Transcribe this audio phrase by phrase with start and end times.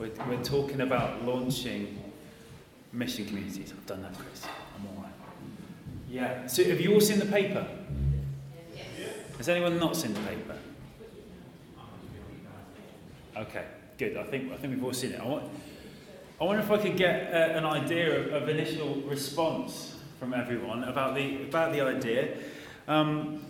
[0.00, 2.02] We're, we're talking about launching
[2.90, 3.70] mission communities.
[3.70, 4.46] I've done that, Chris.
[4.74, 5.12] I'm all right.
[6.08, 6.46] Yeah.
[6.46, 7.66] So have you all seen the paper?
[8.74, 9.08] Yes.
[9.36, 10.56] Has anyone not seen the paper?
[13.36, 13.64] Okay,
[13.98, 14.16] good.
[14.16, 15.20] I think I think we've all seen it.
[15.20, 15.44] I, want,
[16.40, 20.84] I wonder if I could get uh, an idea of, of, initial response from everyone
[20.84, 22.38] about the about the idea.
[22.88, 23.44] Um,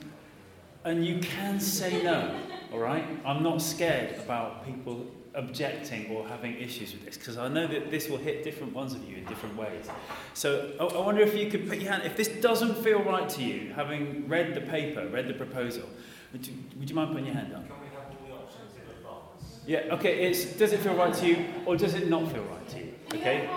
[0.85, 2.41] and you can say no,
[2.73, 3.05] all right?
[3.25, 7.91] I'm not scared about people objecting or having issues with this because I know that
[7.91, 9.89] this will hit different ones of you in different ways.
[10.35, 13.29] So I, I wonder if you could put your hand, if this doesn't feel right
[13.29, 15.89] to you, having read the paper, read the proposal,
[16.33, 17.67] would you, would you mind putting your hand up?
[17.69, 19.61] Can we have all the options in advance?
[19.67, 22.69] Yeah, okay, it's, does it feel right to you or does it not feel right
[22.71, 22.95] to you?
[23.15, 23.49] Okay?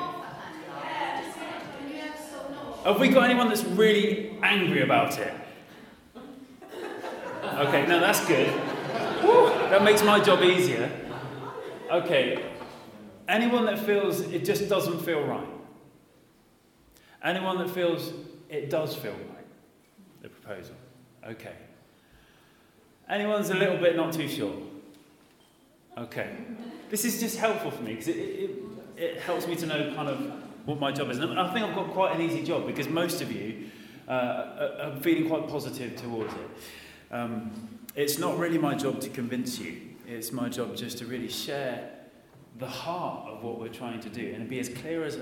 [2.83, 5.33] Have we got anyone that's really angry about it?
[7.43, 8.53] Okay, no, that's good.
[9.23, 10.91] Woo, that makes my job easier.
[11.93, 12.43] Okay,
[13.27, 15.47] anyone that feels it just doesn't feel right?
[17.23, 18.11] Anyone that feels
[18.49, 19.45] it does feel right?
[20.23, 20.73] The proposal.
[21.23, 21.53] Okay.
[23.07, 24.55] Anyone's a little bit not too sure?
[25.95, 26.35] Okay.
[26.89, 28.51] This is just helpful for me because it, it,
[28.97, 30.19] it, helps me to know kind of
[30.65, 31.19] what my job is.
[31.19, 33.69] And I think I've got quite an easy job because most of you
[34.07, 37.13] uh, are feeling quite positive towards it.
[37.13, 37.51] Um,
[37.95, 39.92] it's not really my job to convince you.
[40.13, 41.89] It's my job just to really share
[42.59, 45.17] the heart of what we're trying to do and be as clear as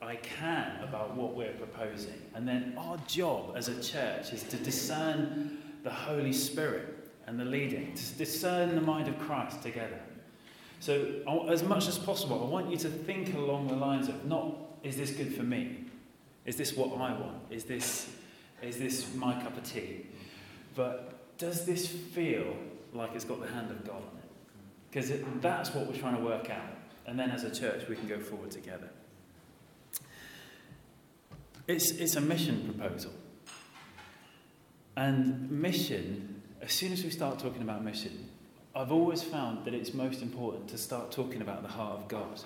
[0.00, 2.22] I can about what we're proposing.
[2.34, 7.44] And then our job as a church is to discern the Holy Spirit and the
[7.44, 9.98] leading, to discern the mind of Christ together.
[10.78, 14.54] So, as much as possible, I want you to think along the lines of not,
[14.84, 15.84] is this good for me?
[16.46, 17.38] Is this what I want?
[17.50, 18.08] Is this,
[18.62, 20.06] is this my cup of tea?
[20.76, 22.56] But does this feel
[22.94, 24.02] like it's got the hand of God?
[24.90, 26.76] Because that's what we're trying to work out.
[27.06, 28.88] And then as a church, we can go forward together.
[31.66, 33.12] It's, it's a mission proposal.
[34.96, 38.28] And mission, as soon as we start talking about mission,
[38.74, 42.40] I've always found that it's most important to start talking about the heart of God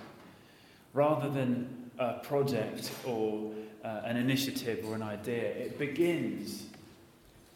[0.92, 3.52] rather than a project or
[3.84, 5.42] uh, an initiative or an idea.
[5.42, 6.66] It begins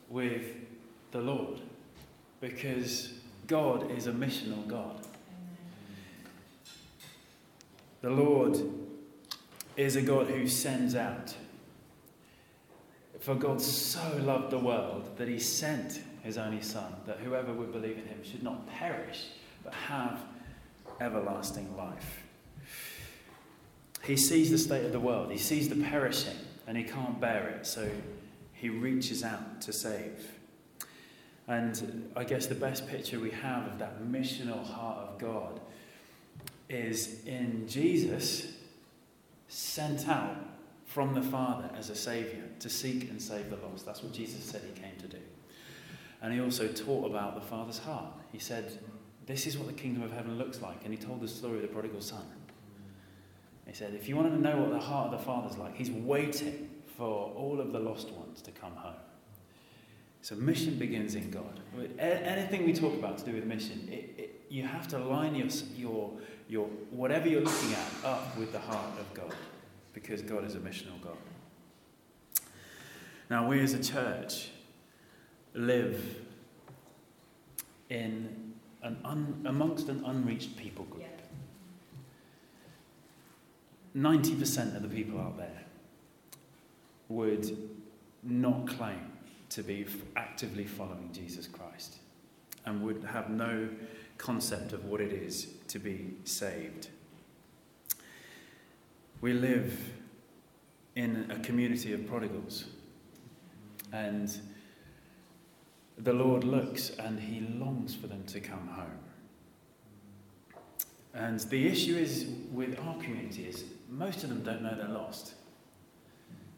[0.09, 0.45] with
[1.11, 1.61] the Lord
[2.41, 3.13] because
[3.47, 5.01] God is a missional God.
[8.03, 8.59] The Lord
[9.77, 11.35] is a God who sends out.
[13.21, 17.73] For God so loved the world that he sent his only Son, that whoever would
[17.73, 19.27] believe in him should not perish,
[19.65, 20.21] but have
[21.01, 22.23] everlasting life.
[24.05, 26.37] He sees the state of the world, he sees the perishing,
[26.67, 27.91] and he can't bear it, so
[28.53, 30.36] he reaches out to save.
[31.49, 35.61] And I guess the best picture we have of that missional heart of God
[36.69, 38.49] is in Jesus
[39.49, 40.37] sent out
[40.87, 43.87] from the Father as a Saviour to seek and save the lost.
[43.87, 45.19] That's what Jesus said he came to do.
[46.23, 48.13] And he also taught about the Father's heart.
[48.33, 48.79] He said,
[49.27, 50.85] This is what the kingdom of heaven looks like.
[50.85, 52.25] And he told the story of the prodigal son.
[53.67, 55.91] He said, If you want to know what the heart of the Father's like, he's
[55.91, 58.95] waiting for all of the lost ones to come home.
[60.27, 61.61] So mission begins in God.
[62.01, 65.47] Anything we talk about to do with mission, it, it, you have to line your,
[65.77, 66.11] your,
[66.49, 69.33] your, whatever you're looking at up with the heart of God,
[69.93, 71.17] because God is a missional God.
[73.31, 74.49] Now, we as a church
[75.55, 76.19] live
[77.89, 81.05] in an un, amongst an unreached people group.
[83.97, 85.63] 90% of the people out there
[87.09, 87.57] would
[88.25, 89.06] not claim
[89.51, 89.87] to be
[90.17, 91.97] actively following Jesus Christ
[92.65, 93.69] and would have no
[94.19, 96.89] concept of what it is to be saved.
[99.21, 99.79] We live
[100.95, 102.65] in a community of prodigals,
[103.93, 104.37] and
[105.99, 108.99] the Lord looks and He longs for them to come home.
[111.15, 115.35] And the issue is with our community is most of them don't know they're lost.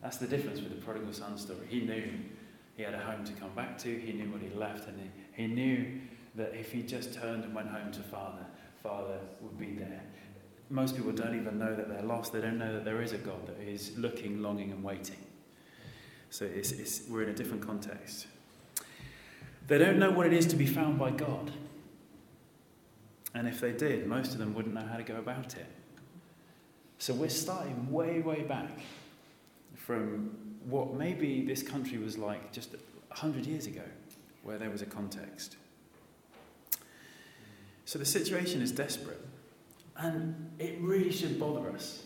[0.02, 1.66] That's the difference with the prodigal son story.
[1.68, 2.10] He knew
[2.78, 3.98] he had a home to come back to.
[3.98, 6.00] He knew what he left, and he, he knew
[6.36, 8.46] that if he just turned and went home to Father,
[8.84, 10.00] Father would be there.
[10.70, 12.32] Most people don't even know that they're lost.
[12.32, 15.16] They don't know that there is a God that is looking, longing, and waiting.
[16.30, 18.28] So it's, it's, we're in a different context.
[19.66, 21.50] They don't know what it is to be found by God.
[23.34, 25.66] And if they did, most of them wouldn't know how to go about it.
[26.98, 28.70] So we're starting way, way back
[29.74, 30.30] from
[30.68, 32.72] what maybe this country was like just
[33.08, 33.82] 100 years ago,
[34.42, 35.56] where there was a context.
[37.84, 39.24] So the situation is desperate.
[39.96, 42.04] And it really should bother us.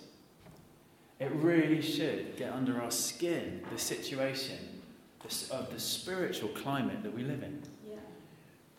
[1.18, 4.58] It really should get under our skin the situation
[5.50, 7.62] of the spiritual climate that we live in.
[7.88, 7.96] Yeah.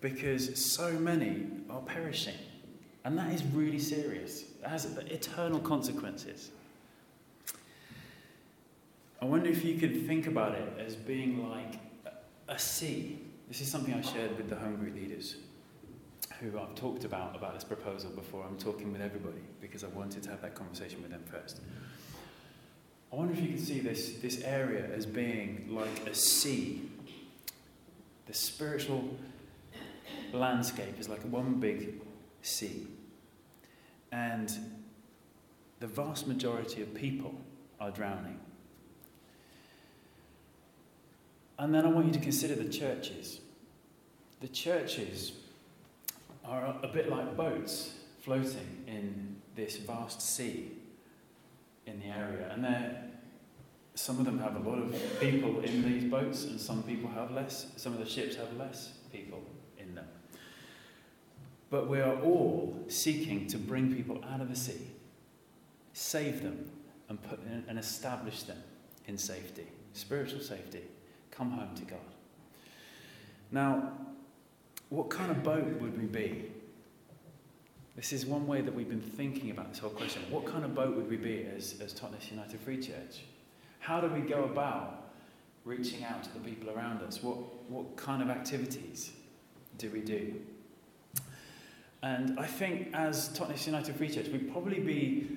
[0.01, 2.35] Because so many are perishing.
[3.05, 4.43] And that is really serious.
[4.61, 6.51] It has eternal consequences.
[9.23, 11.75] I wonder if you could think about it as being like
[12.49, 13.19] a sea.
[13.47, 15.37] This is something I shared with the home group leaders
[16.41, 18.43] who I've talked about about this proposal before.
[18.43, 21.61] I'm talking with everybody because I wanted to have that conversation with them first.
[23.13, 26.81] I wonder if you could see this, this area as being like a sea.
[28.25, 29.15] The spiritual
[30.33, 32.01] landscape is like one big
[32.41, 32.87] sea.
[34.11, 34.51] And
[35.79, 37.35] the vast majority of people
[37.79, 38.41] are drowning.
[41.63, 43.39] And then I want you to consider the churches.
[44.41, 45.31] The churches
[46.43, 50.73] are a bit like boats floating in this vast sea
[51.85, 52.51] in the area.
[52.53, 52.67] And
[53.95, 57.31] some of them have a lot of people in these boats, and some people have
[57.31, 57.67] less.
[57.77, 59.41] Some of the ships have less people
[59.77, 60.07] in them.
[61.69, 64.91] But we are all seeking to bring people out of the sea,
[65.93, 66.69] save them,
[67.07, 67.39] and, put
[67.69, 68.61] and establish them
[69.07, 70.81] in safety, spiritual safety.
[71.33, 71.99] Come home to God.
[73.51, 73.91] Now,
[74.89, 76.45] what kind of boat would we be?
[77.95, 80.21] This is one way that we've been thinking about this whole question.
[80.29, 83.23] What kind of boat would we be as, as Totnes United Free Church?
[83.79, 85.11] How do we go about
[85.65, 87.23] reaching out to the people around us?
[87.23, 87.37] What,
[87.69, 89.11] what kind of activities
[89.77, 90.35] do we do?
[92.03, 95.27] And I think as Totnes United Free Church, we'd probably be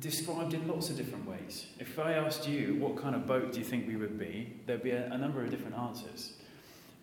[0.00, 1.66] described in lots of different ways.
[1.78, 4.82] If I asked you what kind of boat do you think we would be, there'd
[4.82, 6.34] be a, a number of different answers.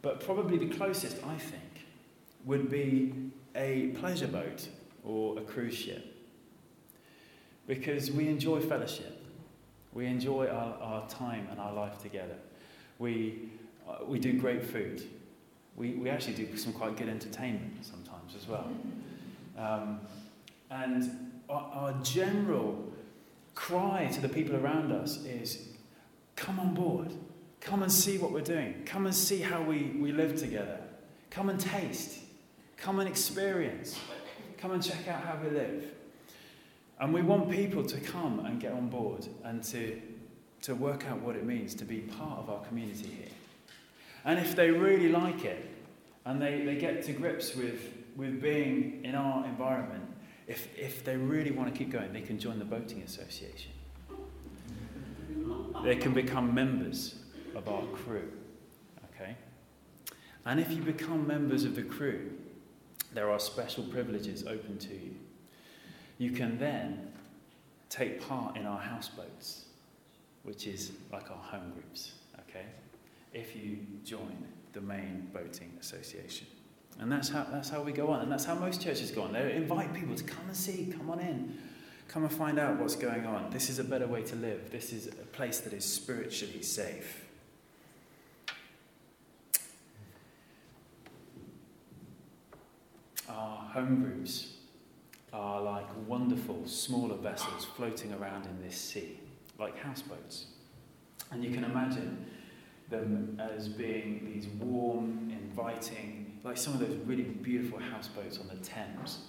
[0.01, 1.61] But probably the closest, I think,
[2.45, 4.67] would be a pleasure boat
[5.03, 6.13] or a cruise ship.
[7.67, 9.23] Because we enjoy fellowship.
[9.93, 12.35] We enjoy our, our time and our life together.
[12.99, 13.49] We,
[13.89, 15.03] uh, we do great food.
[15.75, 18.67] We, we actually do some quite good entertainment sometimes as well.
[19.57, 20.01] Um,
[20.69, 22.91] and our, our general
[23.53, 25.67] cry to the people around us is
[26.35, 27.13] come on board.
[27.61, 28.83] Come and see what we're doing.
[28.85, 30.79] Come and see how we, we live together.
[31.31, 32.19] Come and taste.
[32.77, 33.97] Come and experience.
[34.57, 35.85] Come and check out how we live.
[36.99, 40.01] And we want people to come and get on board and to,
[40.61, 43.31] to work out what it means to be part of our community here.
[44.23, 45.65] And if they really like it
[46.25, 50.03] and they, they get to grips with, with being in our environment,
[50.47, 53.71] if, if they really want to keep going, they can join the Boating Association.
[55.83, 57.15] They can become members
[57.55, 58.31] of our crew.
[59.13, 59.35] Okay?
[60.45, 62.31] And if you become members of the crew,
[63.13, 65.15] there are special privileges open to you.
[66.17, 67.11] You can then
[67.89, 69.65] take part in our houseboats,
[70.43, 72.65] which is like our home groups, okay?
[73.33, 76.47] If you join the main boating association.
[76.99, 78.21] And that's how, that's how we go on.
[78.21, 79.33] And that's how most churches go on.
[79.33, 81.57] They invite people to come and see, come on in,
[82.07, 83.49] come and find out what's going on.
[83.51, 84.71] This is a better way to live.
[84.71, 87.25] This is a place that is spiritually safe.
[93.27, 94.53] Our home groups
[95.33, 99.19] are like wonderful smaller vessels floating around in this sea,
[99.59, 100.45] like houseboats.
[101.31, 102.25] And you can imagine
[102.89, 108.55] them as being these warm, inviting, like some of those really beautiful houseboats on the
[108.63, 109.19] Thames.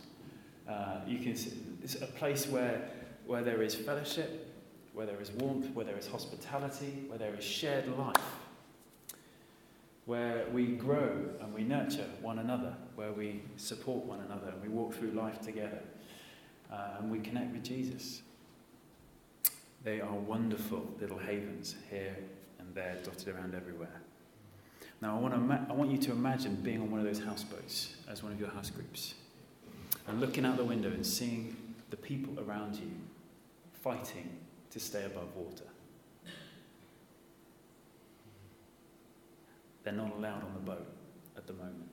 [0.68, 2.88] Uh, you can see, it's a place where,
[3.26, 4.54] where there is fellowship,
[4.92, 8.22] where there is warmth, where there is hospitality, where there is shared life
[10.06, 14.68] where we grow and we nurture one another, where we support one another and we
[14.68, 15.80] walk through life together
[16.72, 18.22] uh, and we connect with Jesus.
[19.82, 22.16] They are wonderful little havens here
[22.60, 24.00] and there, dotted around everywhere.
[25.02, 27.94] Now, I want, to I want you to imagine being on one of those houseboats
[28.08, 29.14] as one of your house groups
[30.08, 31.56] and looking out the window and seeing
[31.90, 32.90] the people around you
[33.82, 34.28] fighting
[34.70, 35.64] to stay above water.
[39.84, 40.86] They're not allowed on the boat
[41.36, 41.88] at the moment.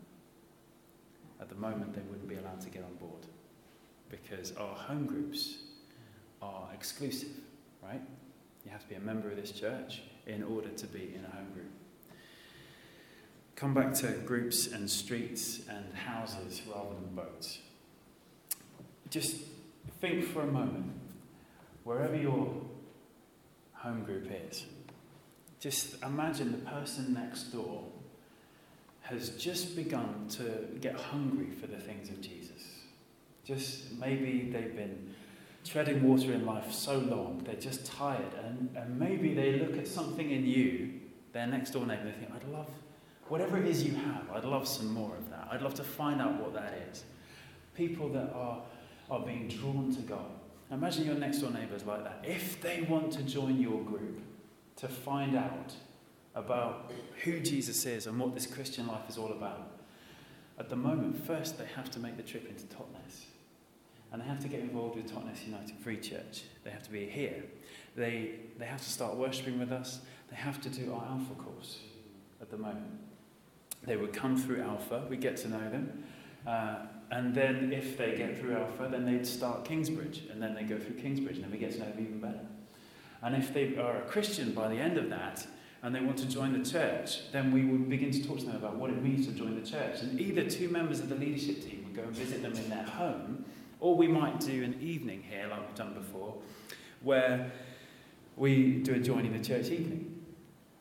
[1.39, 3.27] At the moment, they wouldn't be allowed to get on board
[4.09, 5.57] because our home groups
[6.41, 7.29] are exclusive,
[7.83, 8.01] right?
[8.65, 11.35] You have to be a member of this church in order to be in a
[11.35, 11.71] home group.
[13.63, 17.59] Come back to groups and streets and houses rather than boats.
[19.09, 19.37] Just
[20.01, 20.91] think for a moment,
[21.85, 22.53] wherever your
[23.71, 24.65] home group is,
[25.61, 27.85] just imagine the person next door
[28.99, 32.81] has just begun to get hungry for the things of Jesus.
[33.45, 35.15] Just maybe they've been
[35.63, 39.87] treading water in life so long, they're just tired, and, and maybe they look at
[39.87, 40.99] something in you,
[41.31, 42.67] their next door neighbour, they think, I'd love,
[43.33, 45.47] whatever it is you have, I'd love some more of that.
[45.49, 47.03] I'd love to find out what that is.
[47.73, 48.61] People that are,
[49.09, 50.29] are being drawn to God.
[50.69, 52.23] Imagine your next door neighbours like that.
[52.23, 54.19] If they want to join your group
[54.75, 55.73] to find out
[56.35, 56.91] about
[57.23, 59.79] who Jesus is and what this Christian life is all about,
[60.59, 63.25] at the moment, first they have to make the trip into Totnes.
[64.11, 66.43] And they have to get involved with Totnes United Free Church.
[66.63, 67.45] They have to be here.
[67.95, 70.01] They, they have to start worshipping with us.
[70.29, 71.79] They have to do our Alpha course
[72.39, 73.02] at the moment.
[73.85, 76.03] They would come through Alpha, we get to know them.
[76.47, 76.75] Uh,
[77.11, 80.23] and then if they get through Alpha, then they'd start Kingsbridge.
[80.31, 82.45] And then they go through Kingsbridge, and then we get to know them even better.
[83.21, 85.45] And if they are a Christian by the end of that,
[85.83, 88.55] and they want to join the church, then we would begin to talk to them
[88.55, 90.01] about what it means to join the church.
[90.01, 92.83] And either two members of the leadership team would go and visit them in their
[92.83, 93.45] home,
[93.81, 96.35] or we might do an evening here, like we've done before,
[97.01, 97.51] where
[98.37, 100.12] we do a joining the church evening.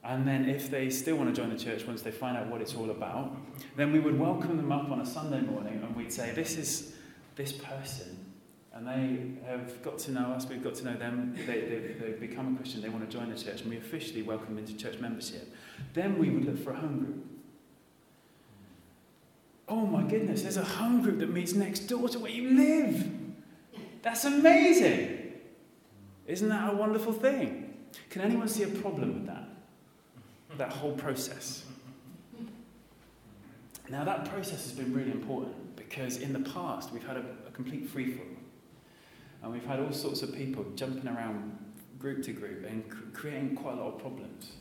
[0.05, 2.61] And then, if they still want to join the church once they find out what
[2.61, 3.37] it's all about,
[3.77, 6.95] then we would welcome them up on a Sunday morning and we'd say, This is
[7.37, 8.19] this person.
[8.75, 12.19] And they have got to know us, we've got to know them, they, they've, they've
[12.19, 14.75] become a Christian, they want to join the church, and we officially welcome them into
[14.75, 15.55] church membership.
[15.93, 17.27] Then we would look for a home group
[19.73, 23.11] oh my goodness, there's a home group that meets next door to where you live.
[24.03, 25.33] That's amazing.
[26.27, 27.75] Isn't that a wonderful thing?
[28.11, 29.42] Can anyone see a problem with that?
[30.59, 31.65] That whole process.
[33.89, 37.51] Now, that process has been really important because in the past we've had a, a
[37.51, 38.27] complete free fall.
[39.43, 41.59] And we've had all sorts of people jumping around
[41.99, 44.53] group to group and cr- creating quite a lot of problems.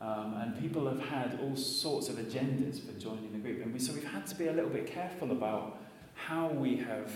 [0.00, 3.62] Um, and people have had all sorts of agendas for joining the group.
[3.62, 5.80] And we, so we've had to be a little bit careful about
[6.14, 7.10] how we have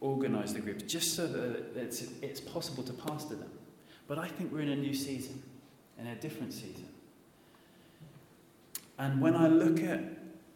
[0.00, 3.50] organised the group, just so that it's, it's possible to pastor them.
[4.06, 5.42] But I think we're in a new season,
[5.98, 6.86] in a different season.
[8.98, 10.00] And when I look at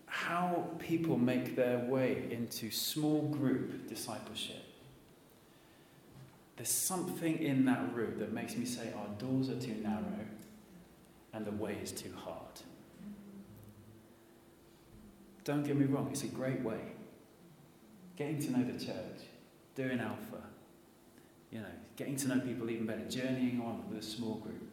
[0.06, 4.64] how people make their way into small group discipleship,
[6.56, 10.26] there's something in that route that makes me say our doors are too narrow
[11.32, 12.36] and the way is too hard.
[15.44, 16.80] Don't get me wrong, it's a great way.
[18.16, 19.22] Getting to know the church,
[19.74, 20.42] doing Alpha,
[21.50, 24.70] you know, getting to know people even better, journeying on with a small group,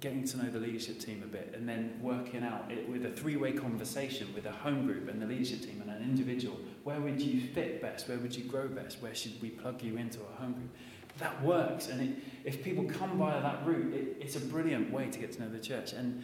[0.00, 3.10] getting to know the leadership team a bit, and then working out it with a
[3.10, 6.58] three way conversation with a home group and the leadership team and an individual.
[6.84, 8.08] Where would you fit best?
[8.08, 9.02] Where would you grow best?
[9.02, 10.70] Where should we plug you into a home group?
[11.18, 11.88] that works.
[11.88, 15.32] And it, if people come via that route, it, it's a brilliant way to get
[15.32, 15.92] to know the church.
[15.92, 16.22] And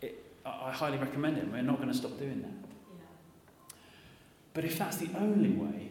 [0.00, 1.50] it, I, I highly recommend it.
[1.50, 2.50] We're not going to stop doing that.
[2.50, 3.76] Yeah.
[4.54, 5.90] But if that's the only way,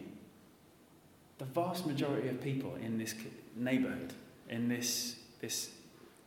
[1.38, 3.14] the vast majority of people in this
[3.56, 4.12] neighbourhood,
[4.48, 5.70] in this, this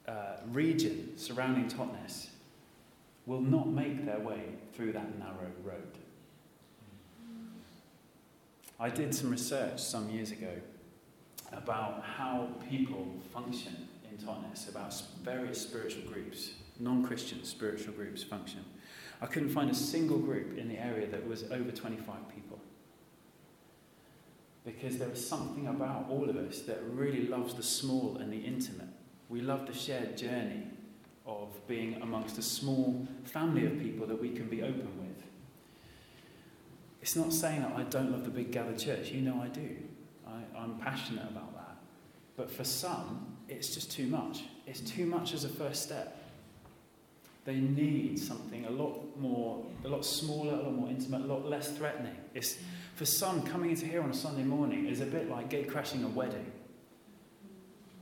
[0.07, 2.27] uh, region surrounding Totnes,
[3.25, 4.43] will not make their way
[4.74, 5.97] through that narrow road.
[8.79, 10.51] I did some research some years ago
[11.51, 14.93] about how people function in Totnes, about
[15.24, 18.65] various spiritual groups, non Christian spiritual groups function.
[19.21, 22.59] I couldn't find a single group in the area that was over 25 people.
[24.65, 28.38] Because there is something about all of us that really loves the small and the
[28.38, 28.89] intimate.
[29.29, 30.63] We love the shared journey
[31.25, 35.24] of being amongst a small family of people that we can be open with.
[37.01, 39.12] It's not saying that I don't love the big gathered church.
[39.12, 39.75] You know I do.
[40.27, 41.77] I, I'm passionate about that.
[42.38, 44.44] But for some, it's just too much.
[44.65, 46.17] It's too much as a first step.
[47.46, 51.48] They need something a lot more, a lot smaller, a lot more intimate, a lot
[51.48, 52.15] less threatening.
[52.34, 52.58] It's,
[52.96, 56.03] for some, coming into here on a Sunday morning is a bit like gate crashing
[56.03, 56.51] a wedding.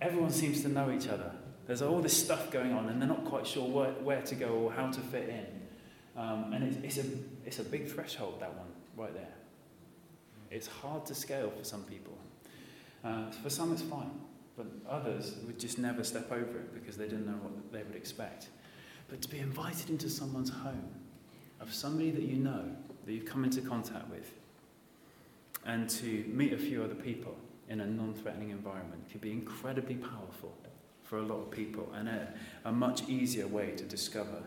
[0.03, 1.31] Everyone seems to know each other.
[1.65, 4.49] There's all this stuff going on, and they're not quite sure where, where to go
[4.49, 6.21] or how to fit in.
[6.21, 7.09] Um, and it's, it's, a,
[7.45, 8.67] it's a big threshold, that one,
[8.97, 9.33] right there.
[10.51, 12.17] It's hard to scale for some people.
[13.01, 14.11] Uh, for some, it's fine,
[14.57, 17.95] but others would just never step over it because they didn't know what they would
[17.95, 18.49] expect.
[19.07, 20.91] But to be invited into someone's home
[21.61, 24.33] of somebody that you know, that you've come into contact with,
[25.65, 27.37] and to meet a few other people
[27.73, 30.55] in a non threatening environment can be incredibly powerful
[31.01, 32.31] for a lot of people and a,
[32.65, 34.43] a much easier way to discover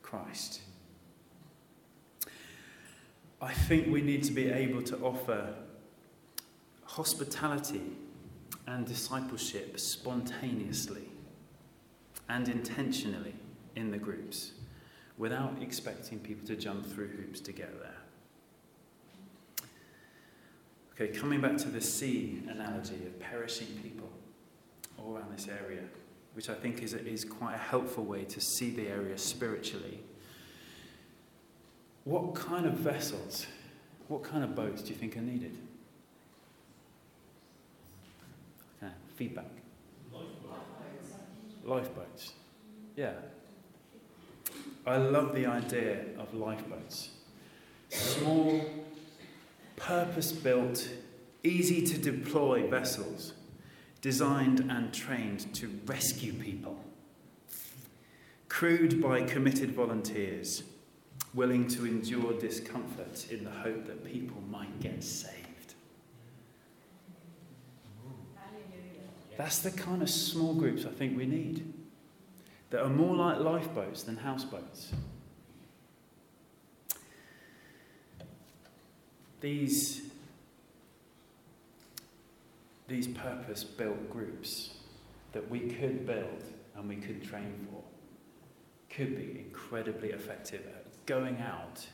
[0.00, 0.60] Christ.
[3.42, 5.54] I think we need to be able to offer
[6.84, 7.82] hospitality
[8.68, 11.08] and discipleship spontaneously
[12.28, 13.34] and intentionally
[13.74, 14.52] in the groups
[15.16, 18.07] without expecting people to jump through hoops to get there.
[21.00, 24.08] Okay, coming back to the sea analogy of perishing people
[24.98, 25.82] all around this area,
[26.34, 30.00] which I think is, is quite a helpful way to see the area spiritually.
[32.02, 33.46] What kind of vessels,
[34.08, 35.56] what kind of boats do you think are needed?
[38.82, 39.50] Okay, feedback.
[41.64, 42.32] Lifeboats.
[42.96, 43.12] Yeah.
[44.84, 47.10] I love the idea of lifeboats.
[47.90, 48.64] Small,
[49.78, 50.88] purpose built,
[51.42, 53.32] easy to deploy vessels
[54.00, 56.78] designed and trained to rescue people.
[58.48, 60.62] Crewed by committed volunteers,
[61.34, 65.74] willing to endure discomfort in the hope that people might get saved.
[69.36, 71.72] That's the kind of small groups I think we need
[72.70, 74.92] that are more like lifeboats than houseboats.
[79.40, 80.02] These,
[82.88, 84.74] these purpose built groups
[85.32, 86.42] that we could build
[86.74, 87.82] and we could train for
[88.94, 91.86] could be incredibly effective at going out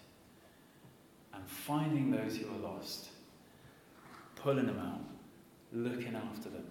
[1.35, 3.09] and finding those who are lost,
[4.37, 5.01] pulling them out,
[5.73, 6.65] looking after them,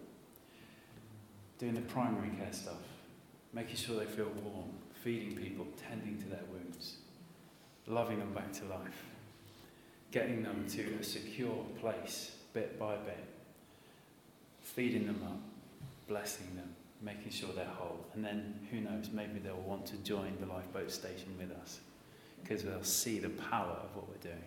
[1.60, 2.82] doing the primary care stuff,
[3.52, 4.70] making sure they feel warm,
[5.04, 6.98] feeding people, tending to their wounds,
[7.88, 9.06] loving them back to life,
[10.14, 13.26] getting them to a secure place bit by bit,
[14.62, 15.40] feeding them up,
[16.08, 16.70] blessing them,
[17.02, 18.06] making sure they're whole.
[18.14, 21.80] And then, who knows, maybe they'll want to join the lifeboat station with us
[22.44, 24.44] because they'll see the power of what we're doing.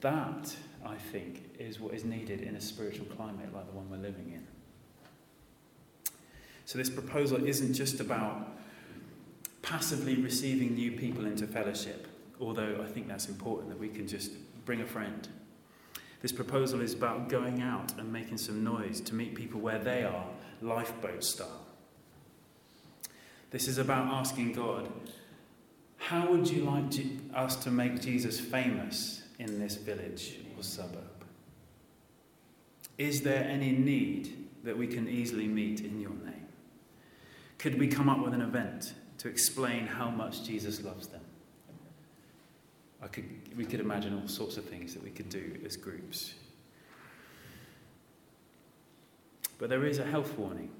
[0.00, 3.98] That, I think, is what is needed in a spiritual climate like the one we're
[3.98, 4.46] living in.
[6.64, 8.56] So, this proposal isn't just about
[9.60, 12.07] passively receiving new people into fellowship,
[12.40, 14.32] although I think that's important that we can just
[14.64, 15.26] bring a friend.
[16.20, 20.02] This proposal is about going out and making some noise to meet people where they
[20.04, 20.26] are,
[20.60, 21.66] lifeboat style.
[23.50, 24.90] This is about asking God,
[25.96, 26.92] how would you like
[27.34, 31.24] us to make Jesus famous in this village or suburb?
[32.98, 36.46] Is there any need that we can easily meet in your name?
[37.58, 41.17] Could we come up with an event to explain how much Jesus loves them?
[43.02, 46.34] I could, we could imagine all sorts of things that we could do as groups.
[49.58, 50.70] But there is a health warning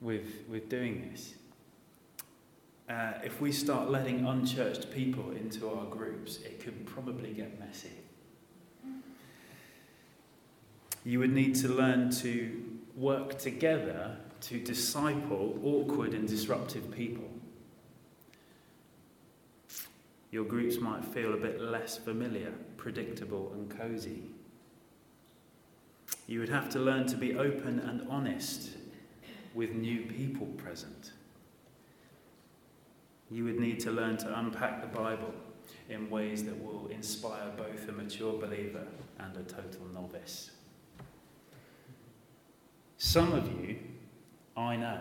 [0.00, 1.34] with, with doing this.
[2.88, 7.90] Uh, if we start letting unchurched people into our groups, it could probably get messy.
[11.04, 12.62] You would need to learn to
[12.96, 17.28] work together to disciple awkward and disruptive people.
[20.32, 24.24] Your groups might feel a bit less familiar, predictable, and cozy.
[26.26, 28.70] You would have to learn to be open and honest
[29.54, 31.12] with new people present.
[33.30, 35.32] You would need to learn to unpack the Bible
[35.88, 38.86] in ways that will inspire both a mature believer
[39.20, 40.50] and a total novice.
[42.98, 43.78] Some of you
[44.56, 45.00] I know,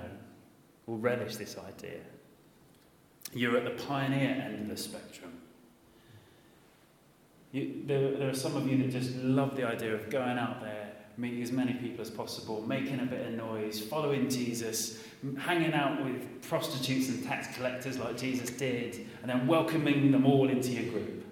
[0.86, 2.00] will relish this idea.
[3.34, 5.32] You're at the pioneer end of the spectrum.
[7.52, 10.62] You, there, there are some of you that just love the idea of going out
[10.62, 15.04] there, meeting as many people as possible, making a bit of noise, following Jesus,
[15.38, 20.50] hanging out with prostitutes and tax collectors like Jesus did, and then welcoming them all
[20.50, 21.26] into your group.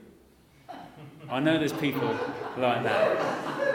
[1.30, 2.18] I know there's people
[2.58, 3.70] like that.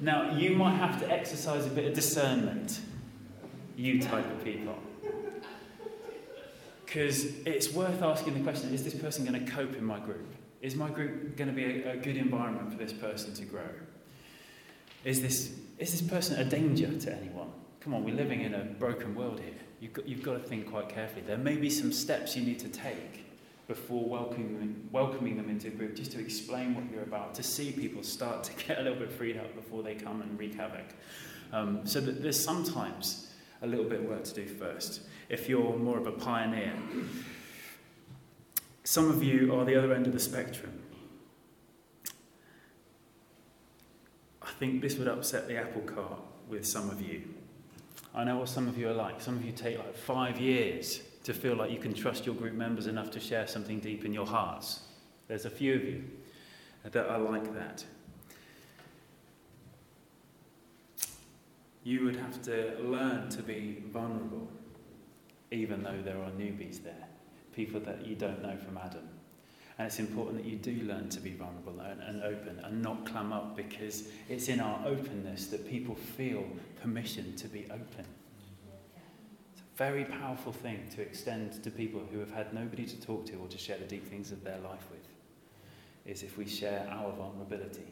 [0.00, 2.80] Now, you might have to exercise a bit of discernment,
[3.76, 4.76] you type of people.
[6.86, 10.34] Because it's worth asking the question is this person going to cope in my group?
[10.62, 13.68] Is my group going to be a, a good environment for this person to grow?
[15.04, 17.50] Is this, is this person a danger to anyone?
[17.80, 19.52] Come on, we're living in a broken world here.
[19.80, 21.22] You've got, you've got to think quite carefully.
[21.26, 23.24] There may be some steps you need to take
[23.68, 27.72] before welcoming welcoming them into a group, just to explain what you're about, to see
[27.72, 30.86] people start to get a little bit freed up before they come and wreak havoc.
[31.52, 33.28] Um, so that there's sometimes
[33.62, 35.02] a little bit of work to do first.
[35.28, 36.72] If you're more of a pioneer,
[38.84, 40.82] some of you are the other end of the spectrum.
[44.42, 47.22] I think this would upset the apple cart with some of you.
[48.14, 49.20] I know what some of you are like.
[49.20, 52.54] Some of you take like five years to feel like you can trust your group
[52.54, 54.80] members enough to share something deep in your hearts.
[55.28, 56.04] There's a few of you
[56.84, 57.84] that are like that.
[61.86, 64.48] You would have to learn to be vulnerable,
[65.52, 67.06] even though there are newbies there,
[67.54, 69.08] people that you don't know from Adam.
[69.78, 73.06] And it's important that you do learn to be vulnerable and, and open and not
[73.06, 76.44] clam up because it's in our openness that people feel
[76.82, 78.04] permission to be open.
[79.52, 83.26] It's a very powerful thing to extend to people who have had nobody to talk
[83.26, 85.06] to or to share the deep things of their life with,
[86.04, 87.86] is if we share our vulnerability.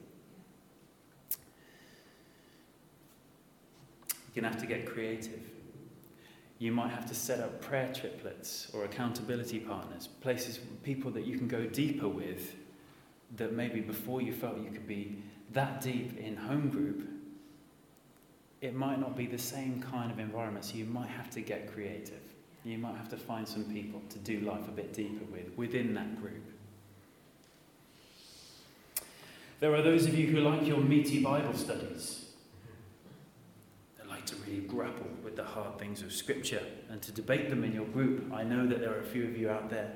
[4.34, 5.40] You're going to have to get creative.
[6.58, 11.36] You might have to set up prayer triplets or accountability partners, places, people that you
[11.38, 12.56] can go deeper with
[13.36, 15.18] that maybe before you felt you could be
[15.52, 17.08] that deep in home group,
[18.60, 21.72] it might not be the same kind of environment, so you might have to get
[21.72, 22.20] creative.
[22.64, 25.92] You might have to find some people to do life a bit deeper with within
[25.94, 26.42] that group.
[29.60, 32.24] There are those of you who like your meaty Bible studies
[34.26, 37.86] to really grapple with the hard things of Scripture and to debate them in your
[37.86, 38.32] group.
[38.32, 39.92] I know that there are a few of you out there.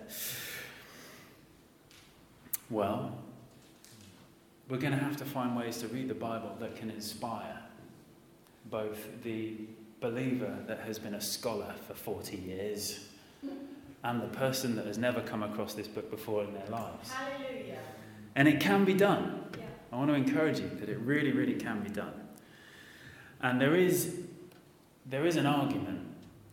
[2.70, 3.16] Well,
[4.68, 7.58] we're going to have to find ways to read the Bible that can inspire
[8.66, 9.54] both the
[10.00, 13.06] believer that has been a scholar for 40 years
[14.04, 17.10] and the person that has never come across this book before in their lives.
[17.10, 17.78] Hallelujah.
[18.36, 19.44] And it can be done.
[19.58, 19.64] Yeah.
[19.92, 22.27] I want to encourage you that it really, really can be done.
[23.40, 24.20] And there is,
[25.06, 26.00] there is an argument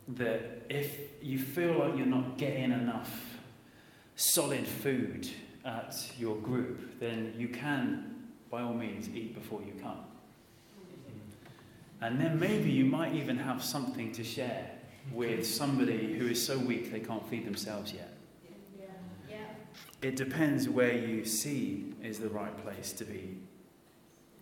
[0.10, 3.38] that if you feel like you're not getting enough
[4.16, 5.28] solid food
[5.66, 9.98] at your group, then you can, by all means, eat before you come.
[12.02, 14.70] And then maybe you might even have something to share
[15.12, 18.14] with somebody who is so weak they can't feed themselves yet.
[18.78, 18.86] Yeah.
[19.30, 19.38] Yeah.
[20.02, 23.38] It depends where you see is the right place to be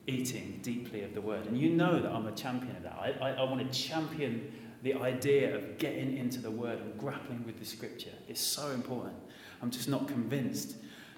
[0.07, 1.45] eating deeply of the word.
[1.45, 2.93] And you know that I'm a champion of that.
[2.93, 7.45] I, I, I, want to champion the idea of getting into the word and grappling
[7.45, 8.11] with the scripture.
[8.27, 9.15] It's so important.
[9.61, 10.75] I'm just not convinced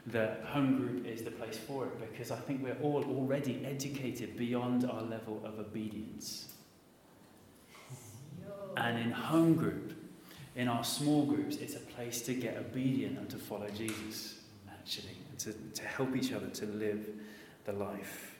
[0.07, 4.37] that home group is the place for it because I think we're all already educated
[4.37, 6.53] beyond our level of obedience.
[8.77, 9.93] And in home group,
[10.55, 15.17] in our small groups, it's a place to get obedient and to follow Jesus, actually,
[15.29, 17.09] and to, to help each other to live
[17.65, 18.34] the life.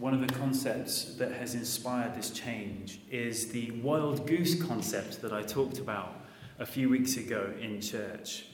[0.00, 5.30] One of the concepts that has inspired this change is the wild goose concept that
[5.30, 6.24] I talked about
[6.58, 8.46] a few weeks ago in church.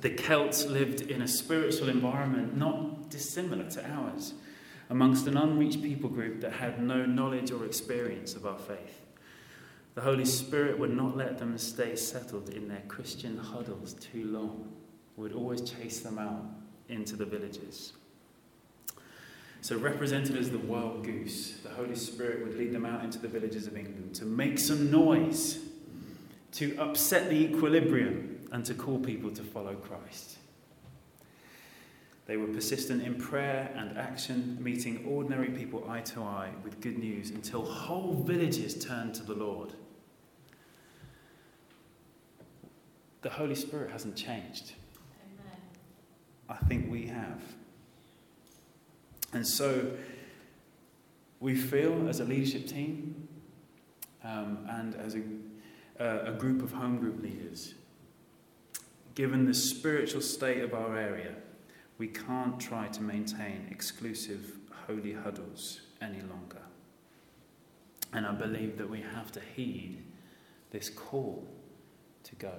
[0.00, 4.32] The Celts lived in a spiritual environment not dissimilar to ours,
[4.88, 9.02] amongst an unreached people group that had no knowledge or experience of our faith.
[9.94, 14.72] The Holy Spirit would not let them stay settled in their Christian huddles too long,
[15.16, 16.46] would always chase them out
[16.88, 17.92] into the villages.
[19.64, 23.28] So, represented as the wild goose, the Holy Spirit would lead them out into the
[23.28, 25.58] villages of England to make some noise,
[26.52, 30.36] to upset the equilibrium, and to call people to follow Christ.
[32.26, 36.98] They were persistent in prayer and action, meeting ordinary people eye to eye with good
[36.98, 39.72] news until whole villages turned to the Lord.
[43.22, 44.74] The Holy Spirit hasn't changed.
[45.24, 45.58] Amen.
[46.50, 47.40] I think we have.
[49.34, 49.90] And so
[51.40, 53.28] we feel as a leadership team
[54.22, 55.22] um, and as a,
[56.00, 57.74] uh, a group of home group leaders,
[59.16, 61.34] given the spiritual state of our area,
[61.98, 66.62] we can't try to maintain exclusive holy huddles any longer.
[68.12, 70.02] And I believe that we have to heed
[70.70, 71.46] this call
[72.22, 72.54] to go.